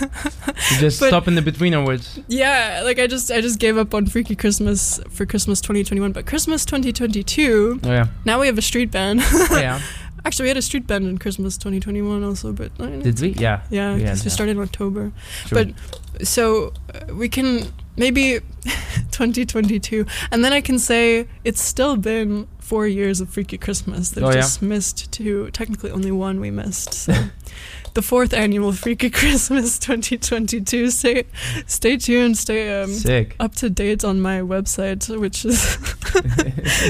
[0.00, 2.20] You just But- stop in the between our words.
[2.28, 6.24] Yeah, like I just I just gave up on Freaky Christmas for Christmas 2021, but
[6.26, 7.80] Christmas 2022.
[7.82, 8.06] Oh yeah.
[8.24, 9.20] Now we have a street band.
[9.24, 9.80] Oh, yeah.
[10.24, 13.28] Actually, we had a street band in Christmas 2021 also, but Did we?
[13.30, 13.62] Yeah.
[13.70, 15.12] Yeah, because had we started in October.
[15.46, 15.64] Sure.
[15.64, 17.66] But so uh, we can
[17.96, 18.40] maybe
[19.12, 24.10] 2022, and then I can say it's still been four years of Freaky Christmas.
[24.10, 24.34] They've Oh, yeah.
[24.36, 25.50] just missed two.
[25.52, 26.92] Technically, only one we missed.
[26.94, 27.14] So
[27.94, 30.90] the fourth annual Freaky Christmas 2022.
[30.90, 31.24] Stay,
[31.66, 32.36] stay tuned.
[32.36, 32.92] Stay um,
[33.40, 35.58] up to date on my website, which is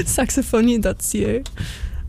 [0.05, 1.43] saxophonie.ca.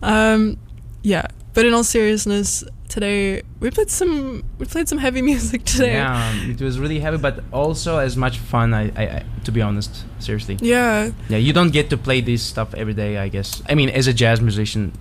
[0.03, 0.57] Um,
[1.03, 5.95] yeah, but in all seriousness, today we played some we played some heavy music today.
[5.95, 8.75] Yeah, it was really heavy, but also as much fun.
[8.75, 10.59] I, I, I, to be honest, seriously.
[10.61, 13.19] Yeah, Yeah, you don't get to play this stuff every day.
[13.19, 13.63] I guess.
[13.69, 14.93] I mean, as a jazz musician.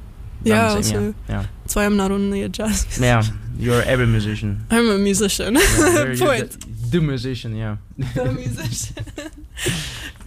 [0.41, 1.13] Yeah, also.
[1.27, 2.85] yeah, that's why I'm not only a jazz.
[2.85, 3.03] musician.
[3.03, 3.31] yeah, yeah.
[3.57, 4.65] You're every musician.
[4.71, 5.55] I'm a musician.
[5.55, 6.51] Yeah, Point.
[6.61, 7.57] the, the musician.
[7.57, 7.75] Yeah.
[7.97, 9.03] the musician.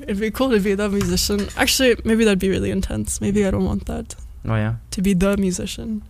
[0.03, 1.49] It'd be cool to be the musician.
[1.57, 3.23] Actually, maybe that'd be really intense.
[3.23, 4.75] Maybe I don't want that Oh yeah.
[4.91, 6.03] to be the musician.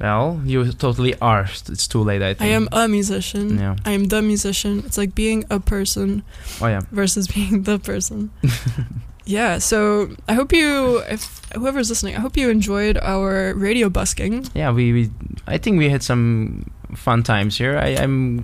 [0.00, 1.46] Well, you totally are.
[1.68, 2.22] It's too late.
[2.22, 3.58] I I am a musician.
[3.58, 3.76] Yeah.
[3.84, 4.82] I am the musician.
[4.86, 6.22] It's like being a person
[6.60, 6.80] Oh yeah.
[6.90, 8.30] versus being the person.
[9.24, 14.46] yeah, so I hope you, if whoever's listening, I hope you enjoyed our radio busking.
[14.54, 15.10] Yeah, we, we
[15.46, 16.64] I think we had some
[16.96, 17.78] fun times here.
[17.78, 18.42] I, I'm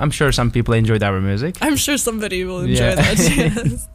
[0.00, 1.56] I'm sure some people enjoyed our music.
[1.62, 2.94] I'm sure somebody will enjoy Yeah.
[2.96, 3.18] that.
[3.66, 3.88] Yes.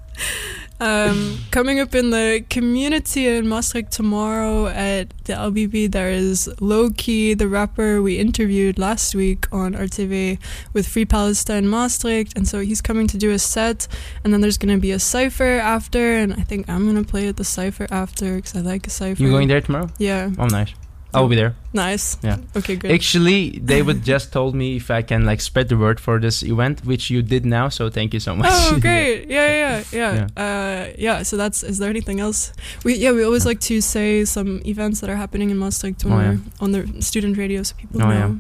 [0.82, 7.36] Um, coming up in the community in Maastricht tomorrow at the LBB, there is Loki,
[7.36, 10.40] the rapper we interviewed last week on RTV
[10.74, 13.88] with Free Palestine Maastricht, and so he's coming to do a set.
[14.24, 17.10] And then there's going to be a cipher after, and I think I'm going to
[17.10, 19.22] play at the cipher after because I like a cipher.
[19.22, 19.90] You going there tomorrow?
[20.00, 20.74] Yeah, Oh, nice.
[21.14, 21.54] I'll be there.
[21.74, 22.18] nice.
[22.24, 22.38] Yeah.
[22.56, 22.92] Okay, good.
[22.92, 26.86] Actually, David just told me if I can like spread the word for this event,
[26.86, 27.70] which you did now.
[27.70, 28.48] So thank you so much.
[28.52, 29.28] Oh, great!
[29.30, 30.28] Yeah, yeah, yeah.
[30.38, 30.44] Yeah.
[30.44, 31.24] Uh, yeah.
[31.24, 31.64] So that's.
[31.64, 32.54] Is there anything else?
[32.86, 33.12] We yeah.
[33.12, 36.38] We always like to say some events that are happening in Maastricht when Oh, yeah.
[36.64, 38.16] on the student radio, so people Oh, know.
[38.16, 38.36] yeah.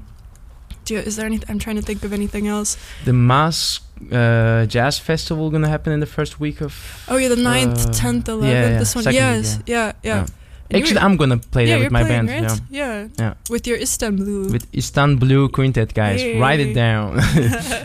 [0.85, 1.47] Do you, is there anything?
[1.49, 2.75] I'm trying to think of anything else.
[3.05, 3.81] The Maas
[4.11, 6.73] uh, Jazz Festival gonna happen in the first week of.
[7.07, 8.43] Oh yeah, the 9th, Uh, 10th, 11th.
[8.43, 9.03] yeah, yeah, This one.
[9.03, 9.59] second week, yes.
[9.67, 9.91] Yeah.
[10.03, 10.15] Yeah.
[10.15, 10.25] Yeah.
[10.73, 12.45] Actually, I'm gonna play yeah, you're with my playing, band.
[12.45, 12.61] right?
[12.69, 13.07] Yeah.
[13.07, 13.07] Yeah.
[13.19, 13.33] Yeah.
[13.49, 14.51] With your Istanbul.
[14.51, 16.23] With Istanblue Quintet, guys.
[16.39, 17.17] Write it down.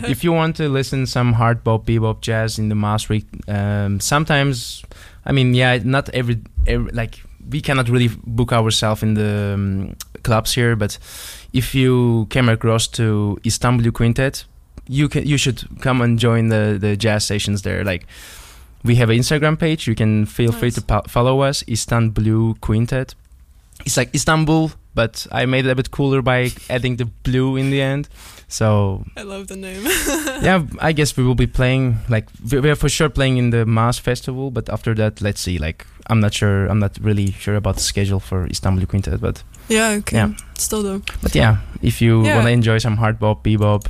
[0.09, 4.83] if you want to listen some hard bop, bebop, jazz in the Maastricht, um, sometimes,
[5.25, 7.19] I mean, yeah, not every, every like
[7.49, 10.97] we cannot really book ourselves in the um, clubs here, but
[11.53, 14.45] if you came across to Istanblue Quintet,
[14.87, 17.83] you can you should come and join the the jazz stations there.
[17.83, 18.05] Like
[18.83, 19.87] we have an Instagram page.
[19.87, 23.15] You can feel free to po- follow us, Istanblue Quintet.
[23.85, 27.69] It's like Istanbul, but I made it a bit cooler by adding the blue in
[27.69, 28.09] the end.
[28.47, 29.83] So I love the name.
[30.41, 33.65] yeah, I guess we will be playing like we are for sure playing in the
[33.65, 35.57] Maas Festival, but after that, let's see.
[35.59, 36.65] Like I'm not sure.
[36.67, 39.89] I'm not really sure about the schedule for Istanblue Quintet, but yeah.
[39.99, 40.15] Okay.
[40.17, 40.33] Yeah.
[40.57, 41.01] Still though.
[41.21, 42.35] but yeah, if you Yeah.
[42.35, 43.85] want to enjoy some hard bop, bebop,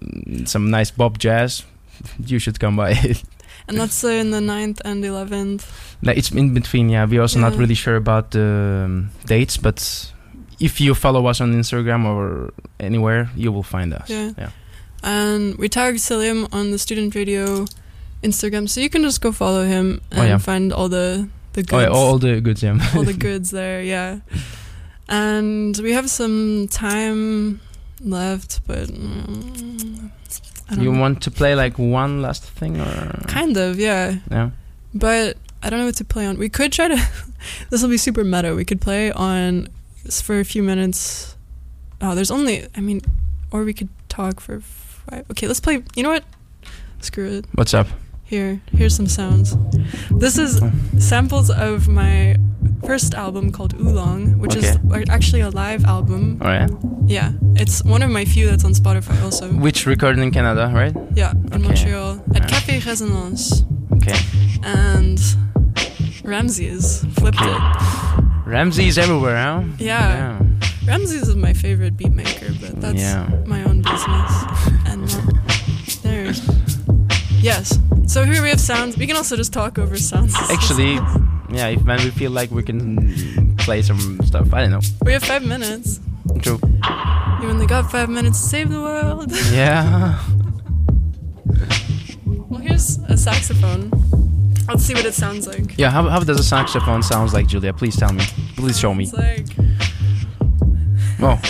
[0.00, 1.64] mm, some nice bop jazz,
[2.26, 2.94] you should come by.
[3.72, 5.64] And that's uh, in the 9th and 11th.
[6.02, 6.90] like it's in between.
[6.90, 10.12] Yeah, we're also not really sure about the um, dates, but
[10.60, 14.10] if you follow us on Instagram or anywhere, you will find us.
[14.10, 14.32] Yeah.
[14.36, 14.50] yeah.
[15.02, 17.64] And we tagged Salim on the student radio
[18.22, 20.38] Instagram, so you can just go follow him and Oh, yeah.
[20.38, 22.62] find all the the goods, Oh, yeah, all, the goods.
[22.62, 22.78] Yeah.
[22.94, 23.82] all the goods there.
[23.82, 24.20] Yeah,
[25.08, 27.60] and we have some time
[28.00, 30.10] left, but mm,
[30.78, 31.00] you know.
[31.00, 34.50] want to play like one last thing or kind of yeah, yeah?
[34.94, 36.38] but I don't know what to play on.
[36.38, 36.96] We could try to.
[37.70, 38.54] this will be super meta.
[38.54, 39.68] We could play on
[40.10, 41.36] for a few minutes.
[42.00, 42.66] Oh, there's only.
[42.76, 43.00] I mean,
[43.50, 45.24] or we could talk for five.
[45.30, 45.82] Okay, let's play.
[45.94, 46.24] You know what?
[47.00, 47.46] Screw it.
[47.54, 47.86] What's up?
[48.24, 49.56] Here, here's some sounds.
[50.10, 50.62] This is
[50.98, 52.36] samples of my
[52.86, 54.76] first album called Oolong, which is
[55.08, 56.38] actually a live album.
[56.38, 56.68] Right.
[57.06, 57.32] Yeah, Yeah,
[57.62, 59.48] it's one of my few that's on Spotify also.
[59.52, 60.94] Which recorded in Canada, right?
[61.14, 61.58] Yeah, in Okay.
[61.58, 62.46] Montreal at Yeah.
[62.48, 63.64] Café Resonance,
[63.96, 64.18] Okay.
[64.62, 65.18] and
[66.24, 67.60] Ramses flipped it.
[68.46, 69.62] Ramses' everywhere, huh?
[69.78, 70.38] Yeah.
[70.86, 73.28] Ramses is my favorite beat maker, but that's Yeah.
[73.46, 74.32] my own business.
[74.86, 75.20] And uh,
[76.02, 76.42] there's
[77.40, 77.78] yes.
[78.06, 78.96] So here we have sounds.
[78.96, 80.34] We can also just talk over sounds.
[80.50, 80.98] Actually,
[81.52, 81.68] yeah.
[81.68, 84.80] If when we feel like we can play some stuff, I don't know.
[85.04, 86.00] we have five minutes.
[86.40, 86.60] True.
[87.42, 89.32] You only got five minutes to save the world.
[89.52, 90.18] Yeah.
[92.48, 93.90] well, here's a saxophone.
[94.68, 95.76] Let's see what it sounds like.
[95.76, 95.90] Yeah.
[95.90, 97.72] How, how does a saxophone sounds like, Julia?
[97.72, 98.24] Please tell me.
[98.56, 99.04] Please show me.
[99.04, 99.46] It's like
[101.24, 101.38] Oh.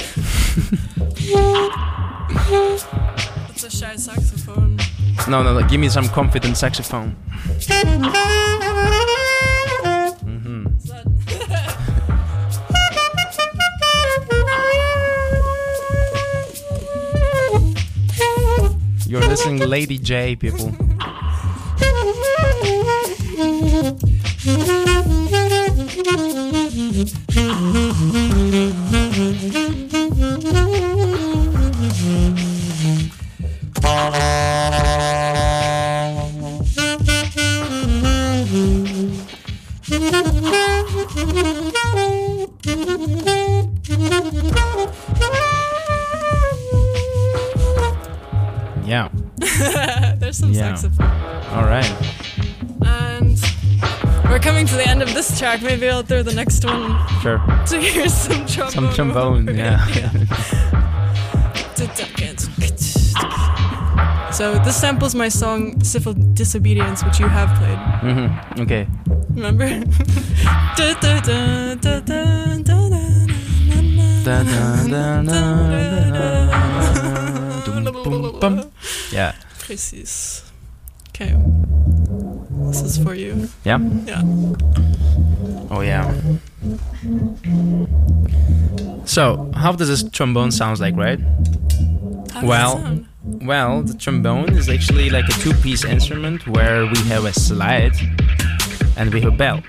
[3.50, 4.78] it's a shy saxophone.
[5.28, 5.68] No, no, no.
[5.68, 7.16] Give me some confident saxophone.
[19.12, 20.91] You're listening Lady J, people.
[57.22, 57.38] Sure.
[57.66, 58.70] to hear some trombone.
[58.72, 59.48] Some trombone.
[59.48, 59.58] over.
[59.58, 59.78] Yeah.
[64.32, 67.78] So this samples my song "Civil Disobedience," which you have played.
[68.00, 68.86] hmm Okay.
[69.36, 69.68] Remember?
[79.12, 79.32] Yeah.
[79.58, 80.42] Precies.
[81.10, 81.36] Okay.
[82.68, 83.48] This is for you.
[83.64, 83.78] Yeah.
[84.06, 84.22] Yeah.
[89.04, 91.18] So, how does this trombone sounds like, right?
[92.30, 93.04] How Well?
[93.24, 97.94] Well, the trombone is actually like a two-piece instrument where we have a slide
[98.96, 99.62] and we have a bell.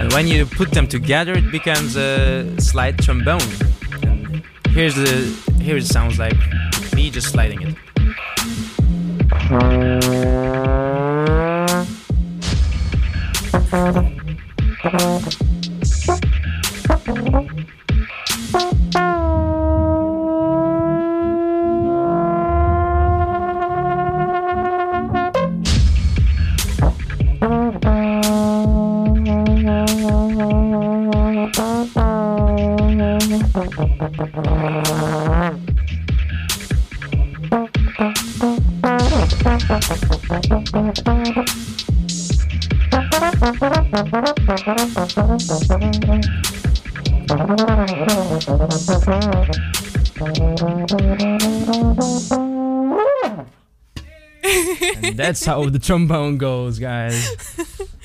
[0.00, 3.42] And when you put them together, it becomes a slide trombone.
[4.02, 5.26] And here's the
[5.60, 6.38] here it sounds like
[6.94, 7.69] me just sliding it.
[55.02, 57.14] And that's how the trombone goes, guys.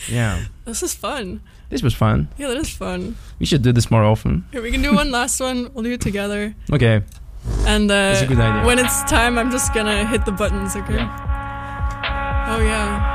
[0.10, 0.46] Yeah.
[0.66, 1.42] This is fun.
[1.70, 2.28] This was fun.
[2.38, 3.16] Yeah, that is fun.
[3.40, 4.46] We should do this more often.
[4.52, 5.70] Here, we can do one last one.
[5.74, 6.56] We'll do it together.
[6.74, 7.04] Okay.
[7.68, 8.66] And uh, That's a good idea.
[8.66, 11.06] when it's time, I'm just gonna hit the buttons, okay?
[12.48, 13.12] Oh, yeah.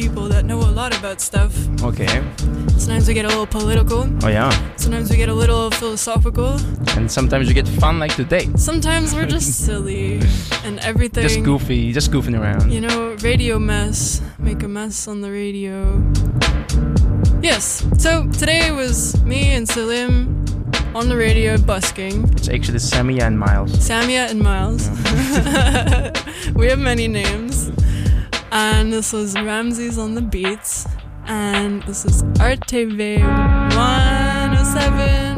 [0.00, 1.52] People that know a lot about stuff.
[1.82, 2.24] Okay.
[2.78, 4.08] Sometimes we get a little political.
[4.24, 4.50] Oh yeah.
[4.76, 6.52] Sometimes we get a little philosophical.
[6.96, 8.48] And sometimes you get fun like today.
[8.56, 10.20] Sometimes we're just silly
[10.64, 11.22] and everything.
[11.22, 12.72] Just goofy, just goofing around.
[12.72, 14.22] You know, radio mess.
[14.38, 15.76] Make a mess on the radio.
[17.42, 20.44] Yes, so today was me and Salim
[20.94, 22.24] on the radio busking.
[22.32, 23.72] It's actually Samia and Miles.
[23.88, 24.88] Samia and Miles.
[26.54, 27.49] we have many names.
[28.52, 30.86] And this was Ramses on the beats.
[31.26, 35.29] And this is RTV 107.5.